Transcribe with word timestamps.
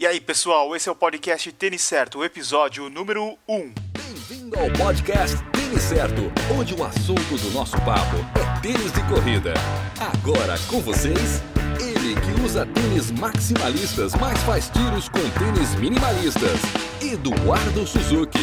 E 0.00 0.08
aí, 0.08 0.20
pessoal, 0.20 0.74
esse 0.74 0.88
é 0.88 0.92
o 0.92 0.96
podcast 0.96 1.52
Tênis 1.52 1.82
Certo, 1.82 2.18
o 2.18 2.24
episódio 2.24 2.90
número 2.90 3.38
1. 3.48 3.72
Bem-vindo 3.92 4.58
ao 4.58 4.68
podcast 4.72 5.36
Tênis 5.52 5.82
Certo, 5.82 6.20
onde 6.58 6.74
o 6.74 6.82
assunto 6.82 7.36
do 7.40 7.50
nosso 7.52 7.76
papo 7.82 8.16
é 8.34 8.60
tênis 8.60 8.90
de 8.90 9.00
corrida. 9.04 9.54
Agora 10.00 10.56
com 10.68 10.80
vocês, 10.80 11.40
ele 11.80 12.16
que 12.20 12.44
usa 12.44 12.66
tênis 12.66 13.12
maximalistas, 13.12 14.16
mas 14.16 14.36
faz 14.42 14.68
tiros 14.68 15.08
com 15.08 15.20
tênis 15.38 15.76
minimalistas, 15.76 16.58
Eduardo 17.00 17.86
Suzuki. 17.86 18.40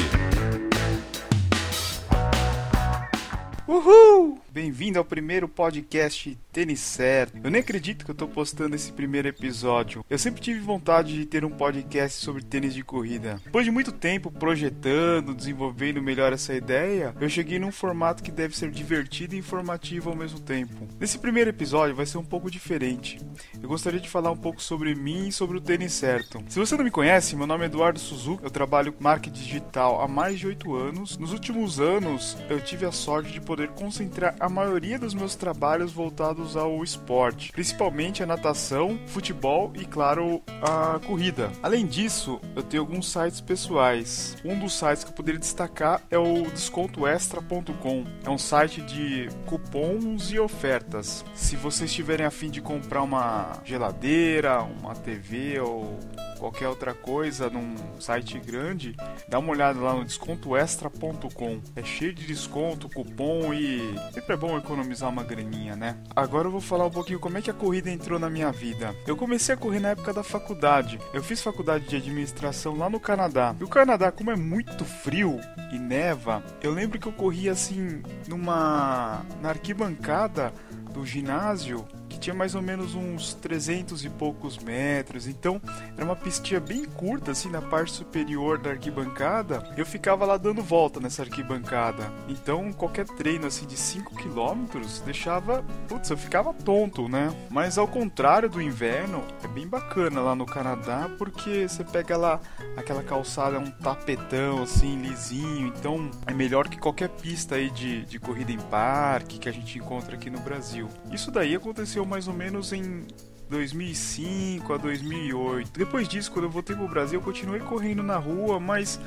Uhul! 3.67 4.39
Bem-vindo 4.49 4.99
ao 4.99 5.05
primeiro 5.05 5.49
podcast 5.49 6.37
Tênis 6.51 6.81
Certo. 6.81 7.39
Eu 7.41 7.49
nem 7.49 7.61
acredito 7.61 8.03
que 8.03 8.11
eu 8.11 8.15
tô 8.15 8.27
postando 8.27 8.75
esse 8.75 8.91
primeiro 8.91 9.27
episódio. 9.27 10.03
Eu 10.09 10.17
sempre 10.17 10.41
tive 10.41 10.59
vontade 10.59 11.13
de 11.13 11.25
ter 11.25 11.45
um 11.45 11.49
podcast 11.49 12.21
sobre 12.21 12.43
tênis 12.43 12.73
de 12.73 12.83
corrida. 12.83 13.39
Depois 13.45 13.63
de 13.63 13.71
muito 13.71 13.91
tempo 13.91 14.29
projetando, 14.29 15.33
desenvolvendo 15.33 16.01
melhor 16.01 16.33
essa 16.33 16.53
ideia, 16.53 17.15
eu 17.21 17.29
cheguei 17.29 17.57
num 17.57 17.71
formato 17.71 18.21
que 18.21 18.31
deve 18.31 18.55
ser 18.55 18.69
divertido 18.69 19.33
e 19.33 19.37
informativo 19.37 20.09
ao 20.09 20.15
mesmo 20.15 20.39
tempo. 20.41 20.87
Nesse 20.99 21.17
primeiro 21.17 21.49
episódio 21.49 21.95
vai 21.95 22.05
ser 22.05 22.17
um 22.17 22.25
pouco 22.25 22.51
diferente. 22.51 23.19
Eu 23.61 23.69
gostaria 23.69 23.99
de 23.99 24.09
falar 24.09 24.31
um 24.31 24.37
pouco 24.37 24.61
sobre 24.61 24.93
mim 24.93 25.29
e 25.29 25.31
sobre 25.31 25.57
o 25.57 25.61
tênis 25.61 25.93
certo. 25.93 26.43
Se 26.49 26.59
você 26.59 26.75
não 26.75 26.83
me 26.83 26.91
conhece, 26.91 27.35
meu 27.35 27.47
nome 27.47 27.63
é 27.63 27.67
Eduardo 27.67 27.99
Suzuki. 27.99 28.43
Eu 28.43 28.51
trabalho 28.51 28.91
com 28.91 29.01
marketing 29.01 29.41
digital 29.41 30.01
há 30.01 30.07
mais 30.07 30.37
de 30.37 30.47
8 30.47 30.75
anos. 30.75 31.17
Nos 31.17 31.31
últimos 31.31 31.79
anos, 31.79 32.35
eu 32.49 32.59
tive 32.59 32.85
a 32.85 32.91
sorte 32.91 33.31
de 33.31 33.39
poder 33.39 33.69
concentrar 33.69 34.35
a 34.37 34.49
maioria 34.49 34.99
dos 34.99 35.13
meus 35.13 35.35
trabalhos 35.35 35.93
voltados 35.93 36.40
ao 36.55 36.83
esporte, 36.83 37.51
principalmente 37.51 38.23
a 38.23 38.25
natação, 38.25 38.99
futebol 39.07 39.71
e, 39.75 39.85
claro, 39.85 40.41
a 40.61 40.99
corrida. 40.99 41.51
Além 41.61 41.85
disso, 41.85 42.39
eu 42.55 42.63
tenho 42.63 42.83
alguns 42.83 43.11
sites 43.11 43.41
pessoais. 43.41 44.35
Um 44.43 44.59
dos 44.59 44.73
sites 44.73 45.03
que 45.03 45.11
eu 45.11 45.15
poderia 45.15 45.39
destacar 45.39 46.01
é 46.09 46.17
o 46.17 46.43
descontoextra.com. 46.43 48.05
É 48.25 48.29
um 48.29 48.37
site 48.37 48.81
de 48.81 49.29
cupons 49.45 50.31
e 50.31 50.39
ofertas. 50.39 51.23
Se 51.33 51.55
vocês 51.55 51.93
tiverem 51.93 52.25
a 52.25 52.31
fim 52.31 52.49
de 52.49 52.61
comprar 52.61 53.01
uma 53.01 53.53
geladeira, 53.63 54.61
uma 54.61 54.95
TV 54.95 55.59
ou 55.59 55.97
qualquer 56.41 56.67
outra 56.67 56.95
coisa 56.95 57.51
num 57.51 57.75
site 57.99 58.39
grande, 58.39 58.95
dá 59.29 59.37
uma 59.37 59.51
olhada 59.51 59.79
lá 59.79 59.93
no 59.93 60.03
descontoextra.com. 60.03 61.61
É 61.75 61.83
cheio 61.83 62.11
de 62.11 62.25
desconto, 62.25 62.89
cupom 62.89 63.53
e 63.53 63.93
sempre 64.11 64.33
é 64.33 64.37
bom 64.37 64.57
economizar 64.57 65.07
uma 65.07 65.23
graninha, 65.23 65.75
né? 65.75 65.97
Agora 66.15 66.47
eu 66.47 66.51
vou 66.51 66.59
falar 66.59 66.87
um 66.87 66.91
pouquinho 66.91 67.19
como 67.19 67.37
é 67.37 67.43
que 67.43 67.51
a 67.51 67.53
corrida 67.53 67.91
entrou 67.91 68.17
na 68.17 68.27
minha 68.27 68.51
vida. 68.51 68.95
Eu 69.05 69.15
comecei 69.15 69.53
a 69.53 69.57
correr 69.57 69.79
na 69.79 69.89
época 69.89 70.11
da 70.11 70.23
faculdade. 70.23 70.99
Eu 71.13 71.21
fiz 71.21 71.43
faculdade 71.43 71.87
de 71.87 71.95
administração 71.95 72.75
lá 72.75 72.89
no 72.89 72.99
Canadá. 72.99 73.55
E 73.59 73.63
o 73.63 73.67
Canadá, 73.67 74.11
como 74.11 74.31
é 74.31 74.35
muito 74.35 74.83
frio 74.83 75.39
e 75.71 75.77
neva, 75.77 76.43
eu 76.63 76.71
lembro 76.71 76.99
que 76.99 77.07
eu 77.07 77.13
corria 77.13 77.51
assim 77.51 78.01
numa 78.27 79.23
na 79.39 79.49
arquibancada 79.49 80.51
do 80.91 81.05
ginásio 81.05 81.85
tinha 82.21 82.33
mais 82.35 82.53
ou 82.53 82.61
menos 82.61 82.93
uns 82.93 83.33
300 83.33 84.05
e 84.05 84.09
poucos 84.09 84.57
metros. 84.59 85.27
Então, 85.27 85.59
era 85.97 86.05
uma 86.05 86.15
pistinha 86.15 86.59
bem 86.59 86.85
curta 86.85 87.31
assim 87.31 87.49
na 87.49 87.61
parte 87.61 87.91
superior 87.91 88.59
da 88.59 88.69
arquibancada. 88.69 89.63
Eu 89.75 89.85
ficava 89.85 90.25
lá 90.25 90.37
dando 90.37 90.61
volta 90.61 90.99
nessa 90.99 91.23
arquibancada. 91.23 92.13
Então, 92.29 92.71
qualquer 92.71 93.05
treino 93.05 93.47
assim 93.47 93.65
de 93.65 93.75
5 93.75 94.15
quilômetros 94.15 95.01
deixava, 95.01 95.65
putz, 95.87 96.09
eu 96.09 96.17
ficava 96.17 96.53
tonto, 96.53 97.09
né? 97.09 97.33
Mas 97.49 97.77
ao 97.77 97.87
contrário 97.87 98.47
do 98.47 98.61
inverno, 98.61 99.23
é 99.43 99.47
bem 99.47 99.67
bacana 99.67 100.21
lá 100.21 100.35
no 100.35 100.45
Canadá, 100.45 101.09
porque 101.17 101.67
você 101.67 101.83
pega 101.83 102.15
lá 102.15 102.39
aquela 102.77 103.01
calçada, 103.01 103.57
um 103.57 103.71
tapetão 103.71 104.61
assim 104.61 105.01
lisinho, 105.01 105.67
então 105.67 106.11
é 106.27 106.33
melhor 106.33 106.67
que 106.67 106.77
qualquer 106.77 107.09
pista 107.09 107.55
aí 107.55 107.71
de, 107.71 108.05
de 108.05 108.19
corrida 108.19 108.51
em 108.51 108.59
parque 108.59 109.39
que 109.39 109.49
a 109.49 109.51
gente 109.51 109.79
encontra 109.79 110.15
aqui 110.15 110.29
no 110.29 110.39
Brasil. 110.39 110.87
Isso 111.11 111.31
daí 111.31 111.55
aconteceu 111.55 112.05
mais 112.11 112.27
ou 112.27 112.33
menos 112.33 112.73
em 112.73 113.05
2005 113.49 114.73
a 114.73 114.77
2008. 114.77 115.71
Depois 115.79 116.09
disso, 116.09 116.29
quando 116.29 116.45
eu 116.45 116.51
voltei 116.51 116.75
pro 116.75 116.85
Brasil, 116.89 117.19
eu 117.19 117.23
continuei 117.23 117.61
correndo 117.61 118.03
na 118.03 118.17
rua, 118.17 118.59
mas 118.59 118.99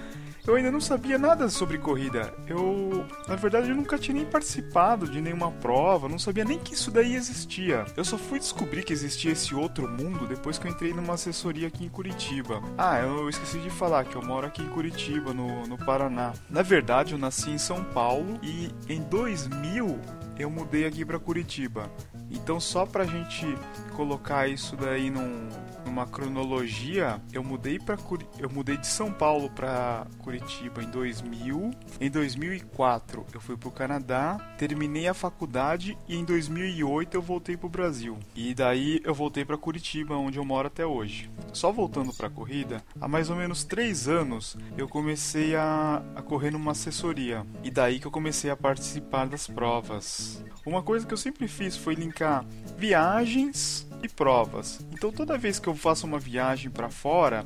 eu 0.46 0.54
ainda 0.54 0.70
não 0.70 0.80
sabia 0.80 1.18
nada 1.18 1.50
sobre 1.50 1.76
corrida. 1.76 2.32
Eu, 2.46 3.06
na 3.28 3.36
verdade, 3.36 3.68
eu 3.68 3.76
nunca 3.76 3.98
tinha 3.98 4.14
nem 4.14 4.24
participado 4.24 5.06
de 5.06 5.20
nenhuma 5.20 5.50
prova, 5.50 6.08
não 6.08 6.18
sabia 6.18 6.46
nem 6.46 6.58
que 6.58 6.72
isso 6.72 6.90
daí 6.90 7.14
existia. 7.14 7.84
Eu 7.94 8.06
só 8.06 8.16
fui 8.16 8.38
descobrir 8.38 8.82
que 8.82 8.92
existia 8.94 9.32
esse 9.32 9.54
outro 9.54 9.86
mundo 9.86 10.26
depois 10.26 10.56
que 10.56 10.66
eu 10.66 10.70
entrei 10.70 10.94
numa 10.94 11.12
assessoria 11.12 11.68
aqui 11.68 11.84
em 11.84 11.90
Curitiba. 11.90 12.62
Ah, 12.78 13.00
eu 13.00 13.28
esqueci 13.28 13.58
de 13.58 13.68
falar 13.68 14.06
que 14.06 14.16
eu 14.16 14.22
moro 14.22 14.46
aqui 14.46 14.62
em 14.62 14.68
Curitiba, 14.68 15.34
no, 15.34 15.66
no 15.66 15.76
Paraná. 15.76 16.32
Na 16.48 16.62
verdade, 16.62 17.12
eu 17.12 17.18
nasci 17.18 17.50
em 17.50 17.58
São 17.58 17.84
Paulo 17.84 18.38
e 18.42 18.70
em 18.88 19.02
2000 19.02 20.00
eu 20.38 20.50
mudei 20.50 20.86
aqui 20.86 21.04
para 21.04 21.18
Curitiba. 21.18 21.90
Então, 22.34 22.58
só 22.58 22.84
pra 22.84 23.06
gente 23.06 23.46
colocar 23.94 24.48
isso 24.48 24.76
daí 24.76 25.08
num, 25.08 25.48
numa 25.86 26.06
cronologia, 26.06 27.20
eu 27.32 27.44
mudei 27.44 27.78
para 27.78 27.96
eu 28.38 28.50
mudei 28.50 28.76
de 28.76 28.86
São 28.86 29.12
Paulo 29.12 29.48
para 29.48 30.06
Curitiba 30.18 30.82
em 30.82 30.90
2000. 30.90 31.70
Em 32.00 32.10
2004 32.10 33.24
eu 33.32 33.40
fui 33.40 33.56
pro 33.56 33.70
Canadá, 33.70 34.36
terminei 34.58 35.06
a 35.06 35.14
faculdade 35.14 35.96
e 36.08 36.16
em 36.16 36.24
2008 36.24 37.14
eu 37.14 37.22
voltei 37.22 37.56
pro 37.56 37.68
Brasil. 37.68 38.18
E 38.34 38.52
daí 38.52 39.00
eu 39.04 39.14
voltei 39.14 39.44
para 39.44 39.56
Curitiba, 39.56 40.16
onde 40.16 40.38
eu 40.38 40.44
moro 40.44 40.66
até 40.66 40.84
hoje. 40.84 41.30
Só 41.52 41.70
voltando 41.70 42.12
para 42.12 42.28
corrida, 42.28 42.82
há 43.00 43.06
mais 43.06 43.30
ou 43.30 43.36
menos 43.36 43.62
três 43.62 44.08
anos 44.08 44.56
eu 44.76 44.88
comecei 44.88 45.54
a, 45.54 46.02
a 46.16 46.22
correr 46.22 46.50
numa 46.50 46.72
assessoria 46.72 47.46
e 47.62 47.70
daí 47.70 48.00
que 48.00 48.06
eu 48.06 48.10
comecei 48.10 48.50
a 48.50 48.56
participar 48.56 49.28
das 49.28 49.46
provas. 49.46 50.44
Uma 50.66 50.82
coisa 50.82 51.06
que 51.06 51.12
eu 51.12 51.18
sempre 51.18 51.46
fiz 51.46 51.76
foi 51.76 51.94
linkar 51.94 52.44
viagens 52.76 53.86
e 54.02 54.08
provas. 54.08 54.80
Então 54.92 55.10
toda 55.12 55.38
vez 55.38 55.58
que 55.58 55.68
eu 55.68 55.74
faço 55.74 56.06
uma 56.06 56.18
viagem 56.18 56.70
para 56.70 56.90
fora, 56.90 57.44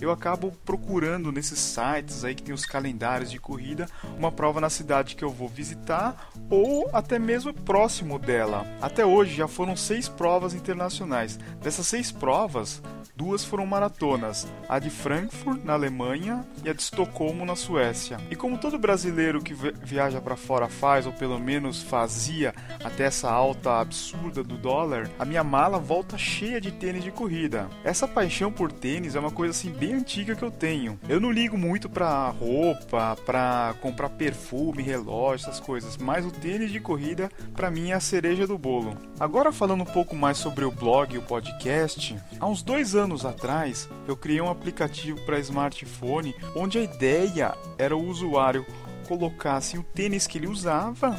eu 0.00 0.10
acabo 0.10 0.52
procurando 0.64 1.32
nesses 1.32 1.58
sites 1.58 2.22
aí 2.24 2.34
que 2.34 2.42
tem 2.42 2.54
os 2.54 2.66
calendários 2.66 3.30
de 3.30 3.38
corrida, 3.38 3.88
uma 4.18 4.30
prova 4.30 4.60
na 4.60 4.68
cidade 4.68 5.16
que 5.16 5.24
eu 5.24 5.30
vou 5.30 5.48
visitar 5.48 6.30
ou 6.50 6.88
até 6.92 7.18
mesmo 7.18 7.52
próximo 7.54 8.18
dela. 8.18 8.66
Até 8.80 9.06
hoje 9.06 9.34
já 9.34 9.48
foram 9.48 9.74
seis 9.74 10.08
provas 10.08 10.54
internacionais. 10.54 11.38
Dessas 11.62 11.86
seis 11.86 12.12
provas, 12.12 12.82
Duas 13.16 13.42
foram 13.42 13.64
maratonas, 13.64 14.46
a 14.68 14.78
de 14.78 14.90
Frankfurt, 14.90 15.64
na 15.64 15.72
Alemanha, 15.72 16.46
e 16.62 16.68
a 16.68 16.74
de 16.74 16.82
Estocolmo, 16.82 17.46
na 17.46 17.56
Suécia. 17.56 18.18
E 18.30 18.36
como 18.36 18.58
todo 18.58 18.78
brasileiro 18.78 19.40
que 19.40 19.54
viaja 19.54 20.20
para 20.20 20.36
fora 20.36 20.68
faz, 20.68 21.06
ou 21.06 21.12
pelo 21.14 21.38
menos 21.38 21.82
fazia 21.82 22.54
até 22.84 23.04
essa 23.04 23.30
alta 23.30 23.80
absurda 23.80 24.44
do 24.44 24.58
dólar, 24.58 25.10
a 25.18 25.24
minha 25.24 25.42
mala 25.42 25.78
volta 25.78 26.18
cheia 26.18 26.60
de 26.60 26.70
tênis 26.70 27.02
de 27.02 27.10
corrida. 27.10 27.70
Essa 27.82 28.06
paixão 28.06 28.52
por 28.52 28.70
tênis 28.70 29.14
é 29.14 29.18
uma 29.18 29.30
coisa 29.30 29.52
assim 29.52 29.70
bem 29.70 29.94
antiga 29.94 30.36
que 30.36 30.42
eu 30.42 30.50
tenho. 30.50 31.00
Eu 31.08 31.18
não 31.18 31.32
ligo 31.32 31.56
muito 31.56 31.88
para 31.88 32.28
roupa, 32.28 33.16
para 33.24 33.74
comprar 33.80 34.10
perfume, 34.10 34.82
relógio, 34.82 35.48
essas 35.48 35.58
coisas, 35.58 35.96
mas 35.96 36.26
o 36.26 36.30
tênis 36.30 36.70
de 36.70 36.80
corrida 36.80 37.30
para 37.54 37.70
mim 37.70 37.92
é 37.92 37.94
a 37.94 38.00
cereja 38.00 38.46
do 38.46 38.58
bolo. 38.58 38.94
Agora 39.18 39.50
falando 39.50 39.80
um 39.80 39.86
pouco 39.86 40.14
mais 40.14 40.36
sobre 40.36 40.66
o 40.66 40.70
blog 40.70 41.14
e 41.14 41.18
o 41.18 41.22
podcast, 41.22 42.14
há 42.38 42.46
uns 42.46 42.62
dois 42.62 42.94
anos 42.94 43.05
anos 43.06 43.24
atrás, 43.24 43.88
eu 44.06 44.16
criei 44.16 44.40
um 44.40 44.50
aplicativo 44.50 45.20
para 45.24 45.38
smartphone 45.38 46.34
onde 46.54 46.78
a 46.78 46.82
ideia 46.82 47.56
era 47.78 47.96
o 47.96 48.04
usuário 48.04 48.66
colocasse 49.08 49.78
o 49.78 49.82
tênis 49.82 50.26
que 50.26 50.38
ele 50.38 50.48
usava 50.48 51.16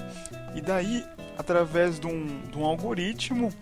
e 0.54 0.62
daí, 0.62 1.04
através 1.38 2.00
de 2.00 2.06
um, 2.06 2.42
de 2.52 2.58
um 2.58 2.66
algoritmo, 2.66 3.54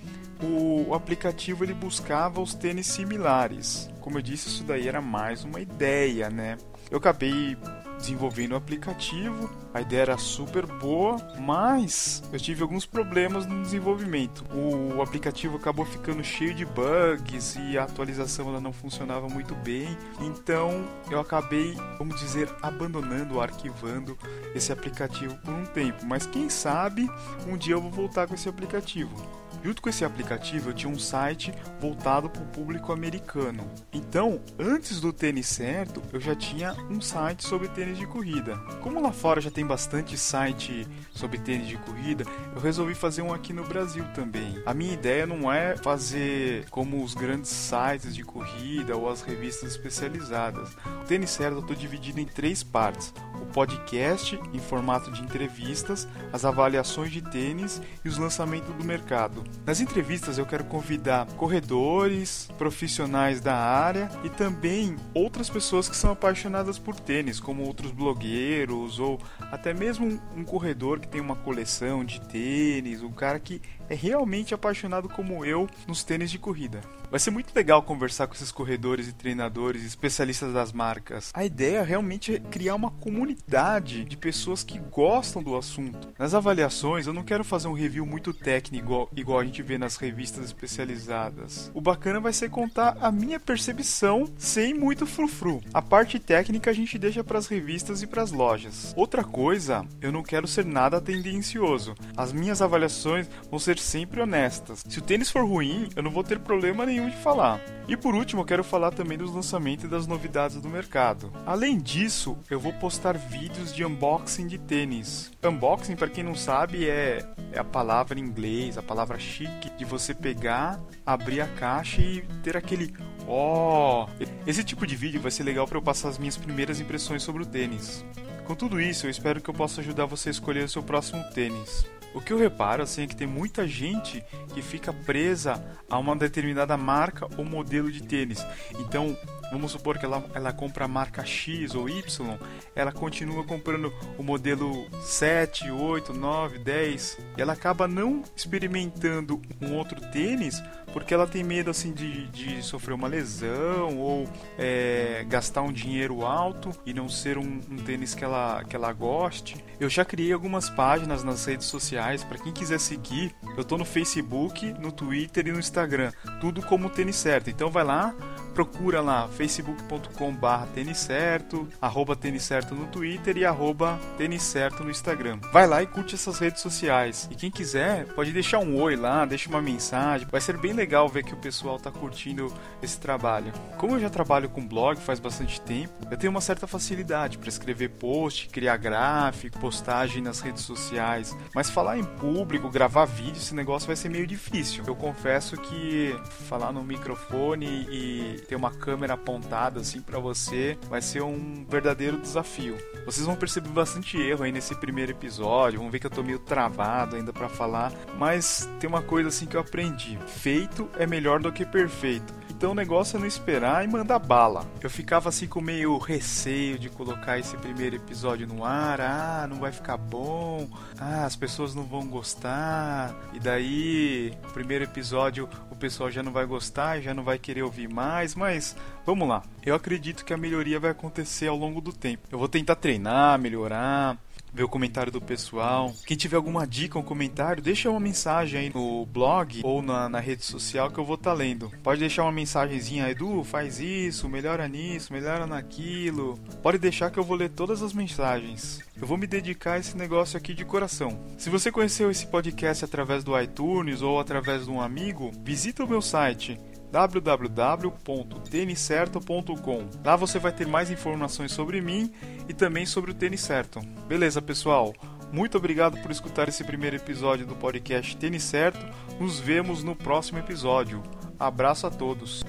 o, 0.41 0.93
aplicativo 0.93 1.63
ele 1.63 1.73
buscava 1.73 2.41
os 2.41 2.53
tênis 2.53 2.87
similares. 2.87 3.89
Como 4.01 4.17
eu 4.17 4.21
disse, 4.21 4.47
isso 4.47 4.63
daí 4.63 4.87
era 4.87 5.01
mais 5.01 5.43
uma 5.43 5.59
ideia, 5.59 6.29
né? 6.29 6.57
Eu 6.89 6.97
acabei 6.97 7.55
desenvolvendo 7.97 8.53
o 8.53 8.55
aplicativo, 8.55 9.49
a 9.73 9.81
ideia 9.81 10.01
era 10.01 10.17
super 10.17 10.65
boa, 10.65 11.17
mas 11.39 12.23
eu 12.31 12.39
tive 12.39 12.61
alguns 12.61 12.85
problemas 12.85 13.45
no 13.45 13.61
desenvolvimento. 13.61 14.43
O 14.53 15.01
aplicativo 15.01 15.57
acabou 15.57 15.85
ficando 15.85 16.23
cheio 16.23 16.53
de 16.53 16.65
bugs 16.65 17.55
e 17.55 17.77
a 17.77 17.83
atualização 17.83 18.49
ela 18.49 18.61
não 18.61 18.73
funcionava 18.73 19.27
muito 19.27 19.55
bem, 19.55 19.97
então 20.19 20.85
eu 21.09 21.19
acabei, 21.19 21.75
vamos 21.97 22.19
dizer, 22.19 22.49
abandonando, 22.61 23.39
arquivando 23.41 24.17
esse 24.53 24.71
aplicativo 24.71 25.35
por 25.37 25.53
um 25.53 25.65
tempo. 25.65 26.05
Mas 26.05 26.25
quem 26.25 26.49
sabe 26.49 27.09
um 27.47 27.57
dia 27.57 27.73
eu 27.73 27.81
vou 27.81 27.91
voltar 27.91 28.27
com 28.27 28.33
esse 28.33 28.47
aplicativo. 28.47 29.44
Junto 29.65 29.81
com 29.81 29.89
esse 29.89 30.05
aplicativo, 30.05 30.69
eu 30.69 30.73
tinha 30.75 30.93
um 30.93 30.99
site 30.99 31.51
voltado 31.81 32.29
para 32.29 32.43
o 32.43 32.45
público 32.45 32.93
americano. 32.93 33.67
Então, 33.91 34.39
antes 34.59 35.01
do 35.01 35.11
tênis 35.11 35.47
certo, 35.47 36.03
eu 36.13 36.21
já 36.21 36.35
tinha 36.35 36.73
um 36.87 37.01
site 37.01 37.43
sobre 37.43 37.67
tênis 37.69 37.97
de 37.97 38.05
corrida. 38.05 38.59
Como 38.83 39.01
lá 39.01 39.11
fora 39.11 39.41
já 39.41 39.49
tem 39.49 39.65
bastante 39.65 40.15
site 40.19 40.87
sobre 41.09 41.39
tênis 41.39 41.67
de 41.67 41.77
corrida, 41.77 42.25
eu 42.53 42.61
resolvi 42.61 42.93
fazer 42.93 43.23
um 43.23 43.33
aqui 43.33 43.53
no 43.53 43.63
Brasil 43.63 44.05
também. 44.13 44.61
A 44.67 44.73
minha 44.75 44.93
ideia 44.93 45.25
não 45.25 45.51
é 45.51 45.75
fazer 45.77 46.69
como 46.69 47.03
os 47.03 47.15
grandes 47.15 47.49
sites 47.49 48.13
de 48.13 48.21
corrida 48.21 48.95
ou 48.95 49.09
as 49.09 49.23
revistas 49.23 49.71
especializadas. 49.71 50.77
O 51.01 51.05
tênis 51.05 51.31
certo 51.31 51.55
eu 51.55 51.61
estou 51.61 51.75
dividido 51.75 52.19
em 52.19 52.25
três 52.25 52.61
partes: 52.61 53.11
o 53.45 53.53
podcast 53.53 54.39
em 54.53 54.59
formato 54.59 55.11
de 55.11 55.21
entrevistas, 55.21 56.07
as 56.33 56.43
avaliações 56.43 57.11
de 57.11 57.21
tênis 57.21 57.81
e 58.03 58.09
os 58.09 58.17
lançamentos 58.17 58.73
do 58.75 58.83
mercado. 58.83 59.43
Nas 59.65 59.79
entrevistas 59.79 60.37
eu 60.37 60.45
quero 60.45 60.63
convidar 60.65 61.25
corredores, 61.37 62.49
profissionais 62.57 63.39
da 63.39 63.55
área 63.55 64.09
e 64.23 64.29
também 64.29 64.95
outras 65.13 65.49
pessoas 65.49 65.87
que 65.87 65.95
são 65.95 66.11
apaixonadas 66.11 66.79
por 66.79 66.95
tênis, 66.99 67.39
como 67.39 67.63
outros 67.63 67.91
blogueiros 67.91 68.99
ou 68.99 69.19
até 69.51 69.73
mesmo 69.73 70.19
um 70.35 70.43
corredor 70.43 70.99
que 70.99 71.07
tem 71.07 71.21
uma 71.21 71.35
coleção 71.35 72.03
de 72.03 72.19
tênis, 72.21 73.01
um 73.01 73.11
cara 73.11 73.39
que 73.39 73.61
é 73.89 73.95
realmente 73.95 74.53
apaixonado 74.53 75.07
como 75.07 75.45
eu 75.45 75.69
nos 75.87 76.03
tênis 76.03 76.31
de 76.31 76.39
corrida. 76.39 76.81
Vai 77.15 77.19
ser 77.21 77.31
muito 77.31 77.55
legal 77.55 77.81
conversar 77.81 78.27
com 78.27 78.33
esses 78.33 78.51
corredores 78.51 79.07
e 79.07 79.13
treinadores, 79.13 79.85
especialistas 79.85 80.53
das 80.53 80.73
marcas. 80.73 81.31
A 81.33 81.45
ideia 81.45 81.81
realmente 81.81 82.35
é 82.35 82.39
criar 82.41 82.75
uma 82.75 82.91
comunidade 82.91 84.03
de 84.03 84.17
pessoas 84.17 84.65
que 84.65 84.77
gostam 84.77 85.41
do 85.41 85.55
assunto. 85.55 86.09
Nas 86.19 86.33
avaliações, 86.33 87.07
eu 87.07 87.13
não 87.13 87.23
quero 87.23 87.45
fazer 87.45 87.69
um 87.69 87.73
review 87.73 88.05
muito 88.05 88.33
técnico 88.33 88.83
igual, 88.83 89.09
igual 89.15 89.39
a 89.39 89.45
gente 89.45 89.63
vê 89.63 89.77
nas 89.77 89.95
revistas 89.95 90.43
especializadas. 90.43 91.71
O 91.73 91.79
bacana 91.79 92.19
vai 92.19 92.33
ser 92.33 92.49
contar 92.49 92.97
a 92.99 93.09
minha 93.13 93.39
percepção 93.39 94.27
sem 94.37 94.73
muito 94.73 95.05
frufru. 95.05 95.61
A 95.73 95.81
parte 95.81 96.19
técnica 96.19 96.69
a 96.69 96.73
gente 96.73 96.97
deixa 96.97 97.23
para 97.23 97.39
as 97.39 97.47
revistas 97.47 98.01
e 98.01 98.07
para 98.07 98.23
as 98.23 98.33
lojas. 98.33 98.93
Outra 98.93 99.23
coisa, 99.23 99.87
eu 100.01 100.11
não 100.11 100.21
quero 100.21 100.49
ser 100.49 100.65
nada 100.65 100.99
tendencioso. 100.99 101.95
As 102.17 102.33
minhas 102.33 102.61
avaliações 102.61 103.25
vão 103.49 103.57
ser 103.57 103.79
sempre 103.79 104.19
honestas. 104.19 104.83
Se 104.85 104.99
o 104.99 105.01
tênis 105.01 105.31
for 105.31 105.45
ruim, 105.45 105.87
eu 105.95 106.03
não 106.03 106.11
vou 106.11 106.21
ter 106.21 106.39
problema 106.39 106.85
nenhum 106.85 107.04
de 107.09 107.17
falar. 107.17 107.59
E 107.87 107.95
por 107.95 108.15
último, 108.15 108.41
eu 108.41 108.45
quero 108.45 108.63
falar 108.63 108.91
também 108.91 109.17
dos 109.17 109.31
lançamentos 109.31 109.85
e 109.85 109.87
das 109.87 110.07
novidades 110.07 110.59
do 110.59 110.67
mercado. 110.67 111.31
Além 111.45 111.77
disso, 111.77 112.37
eu 112.49 112.59
vou 112.59 112.73
postar 112.73 113.17
vídeos 113.17 113.73
de 113.73 113.85
unboxing 113.85 114.47
de 114.47 114.57
tênis. 114.57 115.31
Unboxing, 115.43 115.95
para 115.95 116.09
quem 116.09 116.23
não 116.23 116.33
sabe, 116.33 116.89
é, 116.89 117.23
é 117.51 117.59
a 117.59 117.63
palavra 117.63 118.19
em 118.19 118.23
inglês, 118.23 118.77
a 118.77 118.81
palavra 118.81 119.19
chique 119.19 119.69
de 119.77 119.85
você 119.85 120.13
pegar, 120.13 120.79
abrir 121.05 121.41
a 121.41 121.47
caixa 121.47 122.01
e 122.01 122.21
ter 122.41 122.57
aquele 122.57 122.91
ó. 123.27 124.05
Oh! 124.05 124.25
Esse 124.47 124.63
tipo 124.63 124.85
de 124.87 124.95
vídeo 124.95 125.21
vai 125.21 125.31
ser 125.31 125.43
legal 125.43 125.67
para 125.67 125.77
eu 125.77 125.81
passar 125.81 126.09
as 126.09 126.17
minhas 126.17 126.37
primeiras 126.37 126.79
impressões 126.79 127.23
sobre 127.23 127.43
o 127.43 127.45
tênis. 127.45 128.03
Com 128.45 128.55
tudo 128.55 128.79
isso, 128.79 129.07
eu 129.07 129.09
espero 129.09 129.41
que 129.41 129.49
eu 129.49 129.53
possa 129.53 129.81
ajudar 129.81 130.05
você 130.05 130.29
a 130.29 130.31
escolher 130.31 130.63
o 130.63 130.69
seu 130.69 130.83
próximo 130.83 131.23
tênis. 131.33 131.85
O 132.15 132.21
que 132.21 132.31
eu 132.31 132.37
reparo 132.37 132.81
assim, 132.81 133.03
é 133.03 133.07
que 133.07 133.15
tem 133.15 133.27
muita 133.27 133.67
gente 133.67 134.23
que 134.53 134.61
fica 134.61 134.93
presa 134.93 135.61
a 135.89 135.99
uma 135.99 136.15
determinada 136.15 136.77
marca 136.77 137.27
ou 137.37 137.43
modelo 137.43 137.91
de 137.91 138.01
tênis. 138.01 138.43
Então, 138.79 139.17
vamos 139.51 139.73
supor 139.73 139.97
que 139.97 140.05
ela, 140.05 140.23
ela 140.33 140.53
compra 140.53 140.85
a 140.85 140.87
marca 140.87 141.25
X 141.25 141.75
ou 141.75 141.89
Y, 141.89 142.37
ela 142.73 142.93
continua 142.93 143.43
comprando 143.43 143.93
o 144.17 144.23
modelo 144.23 144.87
7, 145.01 145.69
8, 145.69 146.13
9, 146.13 146.59
10, 146.59 147.17
e 147.37 147.41
ela 147.41 147.51
acaba 147.51 147.85
não 147.85 148.23
experimentando 148.33 149.41
um 149.61 149.73
outro 149.75 149.99
tênis 150.11 150.63
porque 150.95 151.13
ela 151.13 151.27
tem 151.27 151.43
medo 151.43 151.69
assim 151.69 151.91
de, 151.91 152.27
de 152.27 152.63
sofrer 152.63 152.93
uma 152.93 153.09
lesão 153.09 153.97
ou 153.97 154.25
é, 154.57 155.04
gastar 155.23 155.61
um 155.61 155.71
dinheiro 155.71 156.25
alto 156.25 156.71
e 156.85 156.93
não 156.93 157.07
ser 157.09 157.37
um, 157.37 157.61
um, 157.69 157.77
tênis 157.77 158.13
que 158.13 158.23
ela, 158.23 158.63
que 158.63 158.75
ela 158.75 158.91
goste. 158.93 159.63
Eu 159.79 159.89
já 159.89 160.05
criei 160.05 160.31
algumas 160.31 160.69
páginas 160.69 161.23
nas 161.23 161.45
redes 161.45 161.67
sociais 161.67 162.23
para 162.23 162.37
quem 162.37 162.53
quiser 162.53 162.79
seguir. 162.79 163.35
Eu 163.57 163.63
tô 163.63 163.77
no 163.77 163.85
Facebook, 163.85 164.73
no 164.79 164.91
Twitter 164.91 165.47
e 165.47 165.51
no 165.51 165.59
Instagram, 165.59 166.11
tudo 166.39 166.61
como 166.61 166.89
tênis 166.89 167.15
certo. 167.15 167.49
Então 167.49 167.69
vai 167.69 167.83
lá, 167.83 168.13
procura 168.53 169.01
lá 169.01 169.27
facebook.com 169.27 170.33
barra 170.33 170.65
tênis 170.67 170.97
certo, 170.97 171.67
arroba 171.81 172.15
tênis 172.15 172.43
certo 172.43 172.73
no 172.73 172.87
Twitter 172.87 173.37
e 173.37 173.45
arroba 173.45 173.99
tênis 174.17 174.43
certo 174.43 174.83
no 174.83 174.89
Instagram. 174.89 175.39
Vai 175.51 175.67
lá 175.67 175.83
e 175.83 175.87
curte 175.87 176.15
essas 176.15 176.39
redes 176.39 176.61
sociais. 176.61 177.27
E 177.29 177.35
quem 177.35 177.51
quiser, 177.51 178.05
pode 178.13 178.31
deixar 178.31 178.59
um 178.59 178.81
oi 178.81 178.95
lá, 178.95 179.25
deixa 179.25 179.49
uma 179.49 179.61
mensagem. 179.61 180.27
Vai 180.31 180.41
ser 180.41 180.57
bem 180.57 180.73
legal 180.73 181.09
ver 181.09 181.23
que 181.23 181.33
o 181.33 181.37
pessoal 181.37 181.77
tá 181.77 181.91
curtindo 181.91 182.51
esse 182.81 182.99
trabalho. 182.99 183.51
Como 183.77 183.95
eu 183.95 183.99
já 183.99 184.09
trabalho 184.09 184.49
com 184.49 184.65
blog 184.65 184.99
faz 185.05 185.19
bastante 185.19 185.61
tempo, 185.61 185.93
eu 186.09 186.17
tenho 186.17 186.31
uma 186.31 186.41
certa 186.41 186.67
facilidade 186.67 187.37
para 187.37 187.47
escrever 187.47 187.89
post, 187.89 188.49
criar 188.49 188.77
gráfico, 188.77 189.59
postagem 189.59 190.21
nas 190.21 190.41
redes 190.41 190.63
sociais. 190.63 191.35
Mas 191.53 191.69
falar 191.69 191.97
em 191.97 192.03
público, 192.03 192.69
gravar 192.69 193.05
vídeo, 193.05 193.37
esse 193.37 193.53
negócio 193.53 193.87
vai 193.87 193.95
ser 193.95 194.09
meio 194.09 194.25
difícil. 194.25 194.83
Eu 194.85 194.95
confesso 194.95 195.55
que 195.57 196.15
falar 196.47 196.71
no 196.71 196.83
microfone 196.83 197.87
e 197.89 198.41
ter 198.47 198.55
uma 198.55 198.71
câmera 198.71 199.13
apontada 199.13 199.79
assim 199.79 200.01
para 200.01 200.19
você 200.19 200.77
vai 200.89 201.01
ser 201.01 201.21
um 201.21 201.65
verdadeiro 201.69 202.17
desafio. 202.17 202.77
Vocês 203.05 203.25
vão 203.25 203.35
perceber 203.35 203.69
bastante 203.69 204.17
erro 204.17 204.43
aí 204.43 204.51
nesse 204.51 204.73
primeiro 204.75 205.11
episódio, 205.11 205.79
vão 205.79 205.91
ver 205.91 205.99
que 205.99 206.07
eu 206.07 206.11
tô 206.11 206.23
meio 206.23 206.39
travado 206.39 207.15
ainda 207.15 207.31
para 207.31 207.47
falar, 207.47 207.93
mas 208.17 208.67
tem 208.79 208.89
uma 208.89 209.01
coisa 209.01 209.29
assim 209.29 209.45
que 209.45 209.55
eu 209.55 209.61
aprendi: 209.61 210.17
feito 210.27 210.89
é 210.97 211.05
melhor 211.05 211.39
do 211.39 211.51
que 211.51 211.65
perfeito. 211.65 212.33
Então 212.49 212.71
o 212.71 212.75
negócio 212.75 213.17
é 213.17 213.19
não 213.19 213.27
esperar 213.27 213.83
e 213.83 213.87
mandar 213.87 214.17
bala. 214.17 214.65
Eu 214.81 214.89
ficava 214.95 215.27
assim 215.27 215.45
com 215.45 215.59
meio 215.59 215.97
receio 215.97 216.79
de 216.79 216.89
colocar 216.89 217.37
esse 217.37 217.57
primeiro 217.57 217.97
episódio 217.97 218.47
no 218.47 218.63
ar. 218.63 219.01
Ah, 219.01 219.45
não 219.47 219.57
vai 219.57 219.73
ficar 219.73 219.97
bom. 219.97 220.69
Ah, 220.97 221.25
as 221.25 221.35
pessoas 221.35 221.75
não 221.75 221.83
vão 221.83 222.07
gostar. 222.07 223.13
E 223.33 223.39
daí, 223.39 224.33
o 224.47 224.53
primeiro 224.53 224.85
episódio, 224.85 225.49
o 225.69 225.75
pessoal 225.75 226.09
já 226.09 226.23
não 226.23 226.31
vai 226.31 226.45
gostar, 226.45 227.01
já 227.01 227.13
não 227.13 227.25
vai 227.25 227.37
querer 227.37 227.63
ouvir 227.63 227.89
mais. 227.89 228.35
Mas 228.35 228.73
vamos 229.05 229.27
lá. 229.27 229.43
Eu 229.65 229.75
acredito 229.75 230.23
que 230.23 230.33
a 230.33 230.37
melhoria 230.37 230.79
vai 230.79 230.91
acontecer 230.91 231.47
ao 231.47 231.57
longo 231.57 231.81
do 231.81 231.91
tempo. 231.91 232.29
Eu 232.31 232.39
vou 232.39 232.47
tentar 232.47 232.75
treinar, 232.75 233.37
melhorar 233.37 234.17
ver 234.55 234.63
o 234.63 234.69
comentário 234.69 235.11
do 235.11 235.21
pessoal. 235.21 235.93
Quem 236.05 236.15
tiver 236.15 236.37
alguma 236.37 236.65
dica 236.65 236.97
ou 236.97 237.03
um 237.03 237.07
comentário, 237.07 237.61
deixa 237.61 237.89
uma 237.89 237.99
mensagem 237.99 238.59
aí 238.61 238.71
no 238.73 239.05
blog 239.05 239.61
ou 239.63 239.81
na, 239.81 240.07
na 240.07 240.19
rede 240.19 240.45
social 240.45 240.89
que 240.89 240.97
eu 240.97 241.03
vou 241.03 241.15
estar 241.15 241.31
tá 241.31 241.35
lendo. 241.35 241.71
Pode 241.83 241.99
deixar 241.99 242.23
uma 242.23 242.31
mensagenzinha, 242.31 243.09
Edu, 243.09 243.43
faz 243.43 243.79
isso, 243.79 244.29
melhora 244.29 244.67
nisso, 244.67 245.11
melhora 245.11 245.45
naquilo. 245.45 246.39
Pode 246.63 246.77
deixar 246.77 247.11
que 247.11 247.19
eu 247.19 247.23
vou 247.23 247.35
ler 247.35 247.49
todas 247.49 247.81
as 247.81 247.91
mensagens. 247.91 248.79
Eu 248.99 249.05
vou 249.05 249.17
me 249.17 249.27
dedicar 249.27 249.73
a 249.73 249.79
esse 249.79 249.97
negócio 249.97 250.37
aqui 250.37 250.53
de 250.53 250.63
coração. 250.63 251.19
Se 251.37 251.49
você 251.49 251.69
conheceu 251.69 252.09
esse 252.09 252.25
podcast 252.25 252.85
através 252.85 253.25
do 253.25 253.37
iTunes 253.39 254.01
ou 254.01 254.19
através 254.19 254.65
de 254.65 254.71
um 254.71 254.79
amigo, 254.79 255.31
visita 255.43 255.83
o 255.83 255.87
meu 255.87 256.01
site 256.01 256.57
www.tenicerto.com. 256.95 259.89
Lá 260.03 260.15
você 260.15 260.39
vai 260.39 260.51
ter 260.53 260.65
mais 260.65 260.89
informações 260.89 261.51
sobre 261.51 261.81
mim 261.81 262.09
e 262.47 262.53
também 262.53 262.85
sobre 262.85 263.11
o 263.11 263.13
tênis 263.13 263.41
certo. 263.41 263.81
Beleza, 264.07 264.41
pessoal? 264.41 264.95
Muito 265.29 265.57
obrigado 265.57 266.01
por 266.01 266.09
escutar 266.09 266.47
esse 266.47 266.63
primeiro 266.63 266.95
episódio 266.95 267.45
do 267.45 267.53
podcast 267.53 268.15
Tênis 268.15 268.43
Certo. 268.43 268.79
Nos 269.19 269.37
vemos 269.37 269.83
no 269.83 269.93
próximo 269.93 270.39
episódio. 270.39 271.03
Abraço 271.37 271.85
a 271.85 271.91
todos. 271.91 272.45